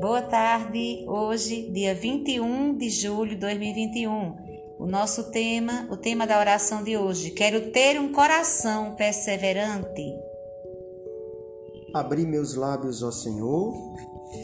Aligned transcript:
Boa 0.00 0.22
tarde, 0.22 1.04
hoje, 1.08 1.70
dia 1.72 1.92
21 1.92 2.76
de 2.78 2.88
julho 2.88 3.30
de 3.30 3.36
2021. 3.36 4.36
O 4.78 4.86
nosso 4.86 5.32
tema, 5.32 5.88
o 5.90 5.96
tema 5.96 6.24
da 6.24 6.38
oração 6.38 6.84
de 6.84 6.96
hoje, 6.96 7.32
quero 7.32 7.72
ter 7.72 8.00
um 8.00 8.12
coração 8.12 8.94
perseverante. 8.94 10.04
Abri 11.92 12.24
meus 12.24 12.54
lábios, 12.54 13.02
ó 13.02 13.10
Senhor, 13.10 13.74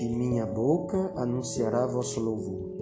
e 0.01 0.09
minha 0.09 0.45
boca 0.45 1.13
anunciará 1.15 1.87
vosso 1.87 2.19
louvor. 2.19 2.75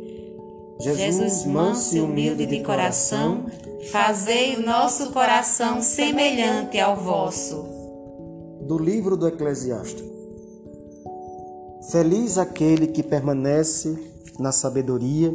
Jesus, 0.80 1.44
manso 1.44 1.94
e 1.94 2.00
humilde 2.00 2.46
de 2.46 2.62
coração, 2.62 3.44
fazei 3.90 4.56
o 4.56 4.64
nosso 4.64 5.12
coração 5.12 5.82
semelhante 5.82 6.80
ao 6.80 6.96
vosso. 6.96 7.66
Do 8.62 8.78
livro 8.78 9.14
do 9.14 9.28
Eclesiástico. 9.28 10.11
Feliz 11.90 12.38
aquele 12.38 12.86
que 12.86 13.02
permanece 13.02 13.98
na 14.38 14.52
sabedoria, 14.52 15.34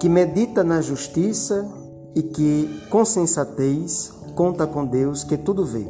que 0.00 0.08
medita 0.08 0.64
na 0.64 0.80
justiça 0.80 1.68
e 2.14 2.22
que, 2.22 2.82
com 2.88 3.04
sensatez, 3.04 4.12
conta 4.34 4.66
com 4.66 4.86
Deus 4.86 5.22
que 5.24 5.36
tudo 5.36 5.64
vê. 5.64 5.86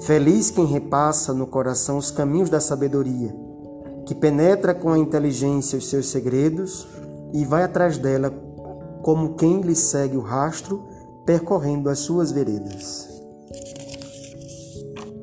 Feliz 0.00 0.50
quem 0.50 0.64
repassa 0.64 1.34
no 1.34 1.46
coração 1.46 1.98
os 1.98 2.12
caminhos 2.12 2.48
da 2.48 2.60
sabedoria, 2.60 3.34
que 4.06 4.14
penetra 4.14 4.72
com 4.72 4.90
a 4.90 4.98
inteligência 4.98 5.76
os 5.76 5.90
seus 5.90 6.06
segredos 6.06 6.86
e 7.32 7.44
vai 7.44 7.64
atrás 7.64 7.98
dela 7.98 8.30
como 9.02 9.34
quem 9.34 9.60
lhe 9.60 9.74
segue 9.74 10.16
o 10.16 10.20
rastro, 10.20 10.86
percorrendo 11.26 11.90
as 11.90 11.98
suas 11.98 12.30
veredas. 12.30 13.08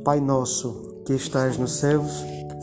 Pai 0.03 0.19
nosso, 0.19 1.02
que 1.05 1.13
estás 1.13 1.57
nos 1.57 1.77
céus, 1.77 2.23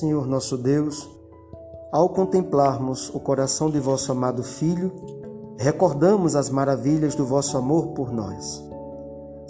Senhor 0.00 0.26
nosso 0.26 0.56
Deus, 0.56 1.08
ao 1.92 2.08
contemplarmos 2.08 3.08
o 3.14 3.20
coração 3.20 3.70
de 3.70 3.78
vosso 3.78 4.10
amado 4.10 4.42
Filho, 4.42 4.92
recordamos 5.58 6.34
as 6.34 6.50
maravilhas 6.50 7.14
do 7.14 7.24
vosso 7.24 7.56
amor 7.56 7.88
por 7.88 8.12
nós. 8.12 8.62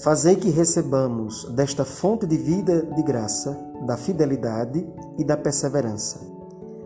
Fazei 0.03 0.37
que 0.37 0.51
recebamos 0.51 1.45
desta 1.53 1.85
fonte 1.85 2.27
de 2.27 2.37
vida 2.37 2.83
de 2.95 3.03
graça, 3.03 3.57
da 3.87 3.97
fidelidade 3.97 4.87
e 5.19 5.25
da 5.25 5.37
perseverança 5.37 6.31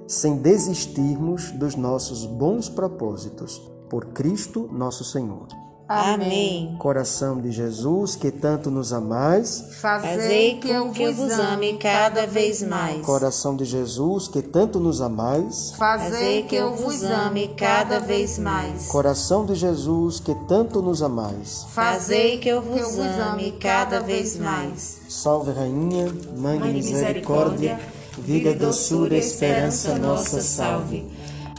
sem 0.07 0.37
desistirmos 0.37 1.51
dos 1.53 1.75
nossos 1.77 2.27
bons 2.27 2.69
propósitos, 2.69 3.59
por 3.89 4.07
Cristo 4.07 4.69
nosso 4.73 5.05
Senhor. 5.05 5.47
Amém. 5.87 6.77
Coração 6.79 7.41
de 7.41 7.53
Jesus, 7.53 8.17
que 8.17 8.31
tanto 8.31 8.71
nos 8.71 8.93
amais, 8.93 9.77
fazei 9.81 10.57
que 10.59 10.71
eu 10.71 10.91
vos 10.91 11.21
ame 11.39 11.75
cada 11.75 12.27
vez 12.27 12.63
mais. 12.63 13.05
Coração 13.05 13.55
de 13.55 13.65
Jesus, 13.65 14.29
que 14.29 14.41
tanto 14.41 14.81
nos 14.81 15.01
amais, 15.03 15.75
fazei 15.77 16.43
que 16.45 16.57
eu 16.57 16.75
vos 16.75 17.03
ame 17.03 17.49
cada 17.49 18.01
vez 18.01 18.39
mais. 18.39 18.87
Coração 18.87 19.45
de 19.45 19.55
Jesus, 19.55 20.21
que 20.21 20.35
tanto 20.49 20.81
nos 20.81 21.03
amais, 21.03 21.67
fazei 21.71 22.39
que 22.39 22.49
eu 22.49 22.63
vos 22.63 22.99
ame 22.99 23.53
cada 23.53 24.01
vez 24.01 24.39
mais. 24.39 25.01
Salve, 25.09 25.53
Rainha, 25.53 26.13
Mãe, 26.37 26.61
de 26.61 26.73
misericórdia 26.73 27.79
vida, 28.19 28.55
doçura, 28.55 29.17
esperança 29.17 29.99
nossa, 29.99 30.41
salve. 30.41 31.07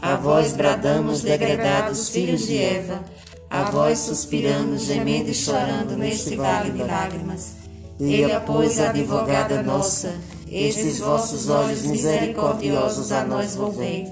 A 0.00 0.16
vós 0.16 0.52
bradamos, 0.52 1.22
degredados 1.22 2.08
filhos 2.08 2.46
de 2.46 2.58
Eva, 2.58 3.00
a 3.50 3.70
vós 3.70 4.00
suspiramos, 4.00 4.82
gemendo 4.82 5.30
e 5.30 5.34
chorando 5.34 5.96
neste 5.96 6.36
vale 6.36 6.70
de 6.70 6.82
lágrimas. 6.82 7.52
Ele, 7.98 8.38
pois, 8.46 8.78
advogada 8.78 9.62
nossa, 9.62 10.14
estes 10.50 10.98
vossos 10.98 11.48
olhos 11.48 11.82
misericordiosos 11.82 13.12
a 13.12 13.24
nós 13.24 13.56
volvei, 13.56 14.06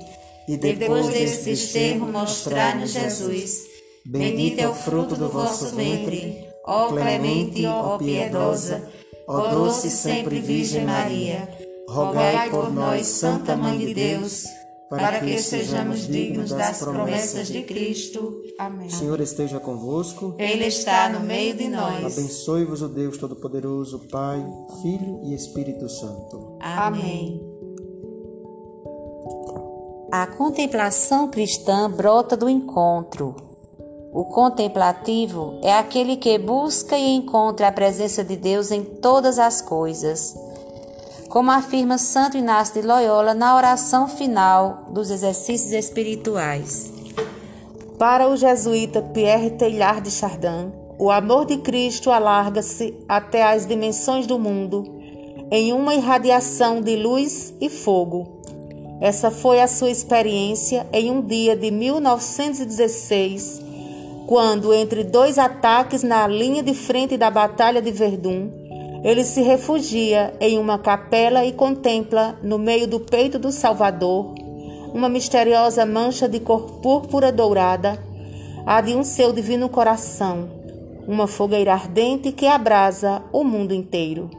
e 0.48 0.56
depois 0.56 1.08
deste 1.08 1.50
desterro 1.50 2.06
mostrai-nos 2.06 2.92
Jesus. 2.92 3.62
Bendito 4.06 4.60
é 4.60 4.68
o 4.68 4.74
fruto 4.74 5.16
do 5.16 5.28
vosso 5.28 5.74
ventre, 5.74 6.46
ó 6.66 6.88
clemente, 6.88 7.64
ó 7.66 7.98
piedosa, 7.98 8.82
ó 9.26 9.48
doce 9.48 9.90
sempre 9.90 10.40
Virgem 10.40 10.84
Maria 10.84 11.48
rogai 11.88 12.50
por 12.50 12.72
nós, 12.72 13.06
Santa 13.06 13.56
Mãe 13.56 13.78
de 13.78 13.94
Deus, 13.94 14.44
para 14.88 15.20
que 15.20 15.38
sejamos 15.38 16.06
dignos 16.06 16.50
das 16.50 16.78
promessas 16.78 17.48
de 17.48 17.62
Cristo. 17.62 18.42
Amém. 18.58 18.88
O 18.88 18.90
Senhor 18.90 19.20
esteja 19.20 19.58
convosco. 19.58 20.34
Ele 20.38 20.66
está 20.66 21.08
no 21.08 21.20
meio 21.20 21.54
de 21.54 21.68
nós. 21.68 22.18
Abençoe-vos 22.18 22.82
o 22.82 22.88
Deus 22.88 23.16
Todo-Poderoso, 23.16 24.00
Pai, 24.10 24.44
Filho 24.82 25.20
e 25.24 25.34
Espírito 25.34 25.88
Santo. 25.88 26.58
Amém. 26.60 27.40
A 30.12 30.26
contemplação 30.26 31.28
cristã 31.28 31.90
brota 31.90 32.36
do 32.36 32.48
encontro. 32.48 33.34
O 34.12 34.26
contemplativo 34.26 35.58
é 35.60 35.72
aquele 35.72 36.16
que 36.16 36.38
busca 36.38 36.96
e 36.96 37.16
encontra 37.16 37.66
a 37.66 37.72
presença 37.72 38.22
de 38.22 38.36
Deus 38.36 38.70
em 38.70 38.84
todas 38.84 39.40
as 39.40 39.60
coisas 39.60 40.36
como 41.28 41.50
afirma 41.50 41.98
Santo 41.98 42.36
Inácio 42.36 42.80
de 42.80 42.86
Loyola 42.86 43.34
na 43.34 43.56
oração 43.56 44.06
final 44.08 44.86
dos 44.90 45.10
exercícios 45.10 45.72
espirituais. 45.72 46.92
Para 47.98 48.28
o 48.28 48.36
jesuíta 48.36 49.00
Pierre 49.00 49.50
Teilhard 49.50 50.02
de 50.02 50.10
Chardin, 50.10 50.72
o 50.98 51.10
amor 51.10 51.46
de 51.46 51.58
Cristo 51.58 52.10
alarga-se 52.10 52.94
até 53.08 53.42
as 53.44 53.66
dimensões 53.66 54.26
do 54.26 54.38
mundo 54.38 54.94
em 55.50 55.72
uma 55.72 55.94
irradiação 55.94 56.80
de 56.80 56.96
luz 56.96 57.54
e 57.60 57.68
fogo. 57.68 58.40
Essa 59.00 59.30
foi 59.30 59.60
a 59.60 59.68
sua 59.68 59.90
experiência 59.90 60.86
em 60.92 61.10
um 61.10 61.20
dia 61.20 61.56
de 61.56 61.70
1916, 61.70 63.62
quando, 64.26 64.72
entre 64.72 65.04
dois 65.04 65.38
ataques 65.38 66.02
na 66.02 66.26
linha 66.26 66.62
de 66.62 66.74
frente 66.74 67.16
da 67.16 67.30
Batalha 67.30 67.82
de 67.82 67.90
Verdun, 67.90 68.50
ele 69.04 69.22
se 69.22 69.42
refugia 69.42 70.34
em 70.40 70.58
uma 70.58 70.78
capela 70.78 71.44
e 71.44 71.52
contempla, 71.52 72.38
no 72.42 72.58
meio 72.58 72.88
do 72.88 72.98
peito 72.98 73.38
do 73.38 73.52
Salvador, 73.52 74.34
uma 74.94 75.10
misteriosa 75.10 75.84
mancha 75.84 76.26
de 76.26 76.40
cor 76.40 76.80
púrpura 76.80 77.30
dourada, 77.30 78.02
a 78.64 78.80
de 78.80 78.94
um 78.94 79.04
seu 79.04 79.30
divino 79.30 79.68
coração, 79.68 80.48
uma 81.06 81.26
fogueira 81.26 81.74
ardente 81.74 82.32
que 82.32 82.46
abrasa 82.46 83.22
o 83.30 83.44
mundo 83.44 83.74
inteiro. 83.74 84.30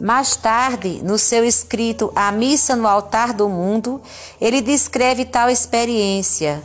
Mais 0.00 0.34
tarde, 0.34 1.02
no 1.04 1.18
seu 1.18 1.44
escrito 1.44 2.10
A 2.16 2.32
Missa 2.32 2.74
no 2.74 2.88
Altar 2.88 3.34
do 3.34 3.46
Mundo, 3.46 4.00
ele 4.40 4.62
descreve 4.62 5.26
tal 5.26 5.50
experiência 5.50 6.62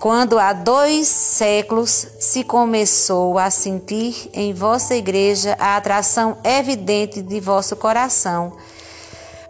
quando 0.00 0.38
há 0.38 0.52
dois 0.52 1.08
séculos 1.08 2.06
se 2.20 2.44
começou 2.44 3.38
a 3.38 3.50
sentir 3.50 4.30
em 4.32 4.52
vossa 4.52 4.94
igreja 4.94 5.56
a 5.58 5.76
atração 5.76 6.36
evidente 6.44 7.22
de 7.22 7.40
vosso 7.40 7.76
coração. 7.76 8.52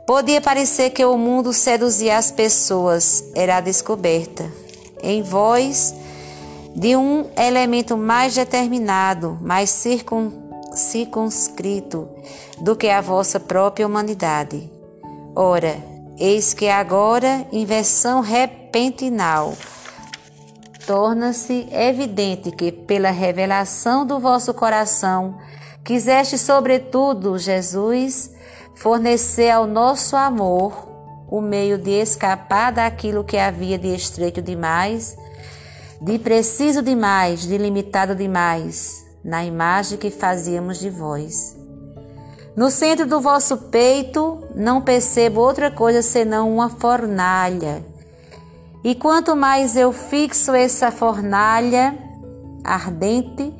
Podia 0.07 0.41
parecer 0.41 0.91
que 0.91 1.05
o 1.05 1.19
mundo 1.19 1.53
seduzia 1.53 2.17
as 2.17 2.31
pessoas, 2.31 3.25
era 3.35 3.57
a 3.57 3.61
descoberta. 3.61 4.49
Em 5.03 5.21
vós, 5.21 5.93
de 6.77 6.95
um 6.95 7.27
elemento 7.37 7.97
mais 7.97 8.35
determinado, 8.35 9.37
mais 9.41 9.85
circunscrito 10.75 12.09
do 12.61 12.77
que 12.77 12.89
a 12.89 13.01
vossa 13.01 13.41
própria 13.41 13.87
humanidade. 13.87 14.71
Ora, 15.35 15.77
eis 16.19 16.55
que 16.55 16.69
agora, 16.69 17.45
inversão 17.51 18.21
repentinal, 18.21 19.55
torna-se 20.87 21.69
evidente 21.73 22.51
que, 22.53 22.71
pela 22.71 23.11
revelação 23.11 24.07
do 24.07 24.21
vosso 24.21 24.55
coração, 24.55 25.37
quiseste, 25.85 26.39
sobretudo, 26.39 27.37
Jesus, 27.37 28.31
fornecer 28.75 29.51
ao 29.51 29.67
nosso 29.67 30.17
amor 30.17 30.87
o 31.29 31.41
meio 31.41 31.77
de 31.77 31.91
escapar 31.91 32.73
daquilo 32.73 33.25
que 33.25 33.37
havia 33.37 33.77
de 33.77 33.93
estreito 33.95 34.41
demais, 34.41 35.17
de 36.01 36.19
preciso 36.19 36.81
demais, 36.83 37.41
de 37.41 37.59
limitado 37.59 38.15
demais, 38.15 39.05
na 39.25 39.45
imagem 39.45 39.99
que 39.99 40.11
fazíamos 40.11 40.79
de 40.79 40.89
vós. 40.89 41.57
No 42.55 42.71
centro 42.71 43.07
do 43.07 43.21
vosso 43.21 43.57
peito 43.57 44.43
não 44.55 44.81
percebo 44.81 45.41
outra 45.41 45.71
coisa 45.71 46.01
senão 46.01 46.55
uma 46.55 46.71
fornalha. 46.71 47.85
E 48.87 48.95
quanto 48.95 49.35
mais 49.35 49.77
eu 49.77 49.93
fixo 49.93 50.55
essa 50.55 50.93
fornalha 50.93 51.99
ardente, 52.63 53.53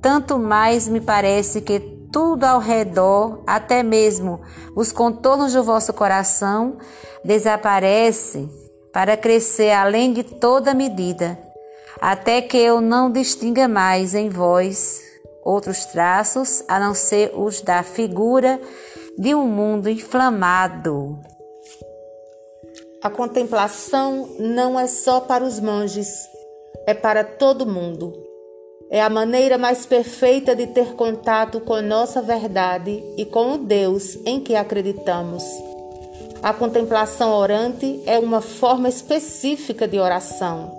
tanto 0.00 0.40
mais 0.40 0.88
me 0.88 1.00
parece 1.00 1.60
que 1.60 1.78
tudo 2.12 2.42
ao 2.42 2.58
redor, 2.58 3.44
até 3.46 3.84
mesmo 3.84 4.40
os 4.74 4.90
contornos 4.90 5.52
do 5.52 5.62
vosso 5.62 5.92
coração, 5.92 6.78
desaparece 7.24 8.50
para 8.92 9.16
crescer 9.16 9.70
além 9.70 10.12
de 10.12 10.24
toda 10.24 10.74
medida, 10.74 11.38
até 12.00 12.42
que 12.42 12.56
eu 12.56 12.80
não 12.80 13.08
distinga 13.08 13.68
mais 13.68 14.16
em 14.16 14.28
vós 14.28 15.00
outros 15.44 15.84
traços 15.86 16.64
a 16.66 16.80
não 16.80 16.92
ser 16.92 17.30
os 17.36 17.60
da 17.60 17.84
figura 17.84 18.60
de 19.16 19.32
um 19.32 19.46
mundo 19.46 19.88
inflamado. 19.88 21.20
A 23.02 23.10
contemplação 23.10 24.28
não 24.38 24.78
é 24.78 24.86
só 24.86 25.18
para 25.18 25.42
os 25.42 25.58
monges, 25.58 26.08
é 26.86 26.94
para 26.94 27.24
todo 27.24 27.66
mundo. 27.66 28.12
É 28.88 29.02
a 29.02 29.10
maneira 29.10 29.58
mais 29.58 29.84
perfeita 29.84 30.54
de 30.54 30.68
ter 30.68 30.94
contato 30.94 31.58
com 31.60 31.82
nossa 31.82 32.22
verdade 32.22 33.02
e 33.16 33.24
com 33.24 33.54
o 33.54 33.58
Deus 33.58 34.16
em 34.24 34.38
que 34.38 34.54
acreditamos. 34.54 35.42
A 36.40 36.54
contemplação 36.54 37.32
orante 37.32 38.00
é 38.06 38.20
uma 38.20 38.40
forma 38.40 38.88
específica 38.88 39.88
de 39.88 39.98
oração. 39.98 40.72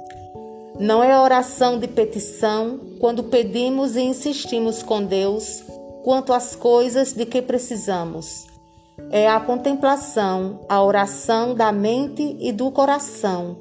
Não 0.79 1.03
é 1.03 1.19
oração 1.19 1.77
de 1.77 1.89
petição 1.89 2.79
quando 2.99 3.25
pedimos 3.25 3.97
e 3.97 4.01
insistimos 4.01 4.81
com 4.81 5.03
Deus 5.03 5.61
quanto 6.05 6.31
às 6.31 6.55
coisas 6.55 7.11
de 7.11 7.25
que 7.25 7.41
precisamos. 7.41 8.52
É 9.15 9.29
a 9.29 9.39
contemplação, 9.39 10.65
a 10.67 10.81
oração 10.81 11.53
da 11.53 11.71
mente 11.71 12.35
e 12.39 12.51
do 12.51 12.71
coração, 12.71 13.55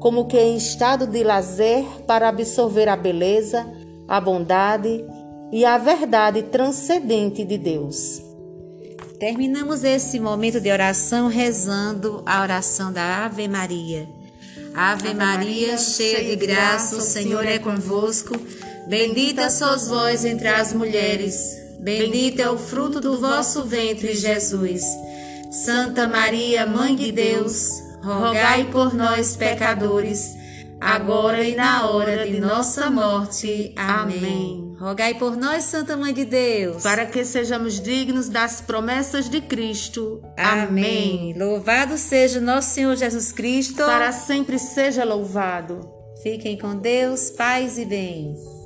como 0.00 0.26
que 0.26 0.36
em 0.36 0.56
estado 0.56 1.06
de 1.06 1.22
lazer 1.22 1.84
para 2.04 2.28
absorver 2.28 2.88
a 2.88 2.96
beleza, 2.96 3.64
a 4.08 4.20
bondade 4.20 5.04
e 5.52 5.64
a 5.64 5.78
verdade 5.78 6.42
transcendente 6.42 7.44
de 7.44 7.56
Deus. 7.56 8.20
Terminamos 9.20 9.84
esse 9.84 10.18
momento 10.18 10.60
de 10.60 10.68
oração 10.68 11.28
rezando 11.28 12.20
a 12.26 12.42
oração 12.42 12.92
da 12.92 13.24
Ave 13.24 13.46
Maria. 13.46 14.08
Ave 14.74 15.14
Maria, 15.14 15.78
cheia 15.78 16.24
de 16.24 16.34
graça, 16.34 16.96
o 16.96 17.00
Senhor 17.00 17.46
é 17.46 17.60
convosco. 17.60 18.34
Bendita 18.88 19.48
sois 19.48 19.86
vós 19.86 20.24
entre 20.24 20.48
as 20.48 20.72
mulheres. 20.72 21.57
Bendito 21.80 22.40
é 22.40 22.50
o 22.50 22.58
fruto 22.58 23.00
do 23.00 23.18
vosso 23.18 23.64
ventre, 23.64 24.14
Jesus. 24.14 24.82
Santa 25.50 26.06
Maria, 26.06 26.66
Mãe 26.66 26.94
de 26.94 27.10
Deus, 27.10 27.70
rogai 28.02 28.64
por 28.70 28.94
nós, 28.94 29.36
pecadores 29.36 30.38
agora 30.80 31.42
e 31.42 31.54
na 31.54 31.88
hora 31.88 32.26
de 32.26 32.40
nossa 32.40 32.90
morte. 32.90 33.72
Amém. 33.76 34.76
Rogai 34.78 35.14
por 35.14 35.36
nós, 35.36 35.64
Santa 35.64 35.96
Mãe 35.96 36.14
de 36.14 36.24
Deus, 36.24 36.82
para 36.82 37.04
que 37.04 37.24
sejamos 37.24 37.80
dignos 37.80 38.28
das 38.28 38.60
promessas 38.60 39.28
de 39.28 39.40
Cristo. 39.40 40.22
Amém. 40.36 41.32
Amém. 41.32 41.34
Louvado 41.36 41.98
seja 41.98 42.40
nosso 42.40 42.70
Senhor 42.70 42.96
Jesus 42.96 43.32
Cristo, 43.32 43.84
para 43.84 44.12
sempre 44.12 44.58
seja 44.58 45.04
louvado. 45.04 45.80
Fiquem 46.22 46.56
com 46.56 46.76
Deus, 46.76 47.30
paz 47.30 47.78
e 47.78 47.84
bem. 47.84 48.57